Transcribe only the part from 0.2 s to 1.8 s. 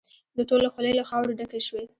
د ټولو خولې له خاورو ډکې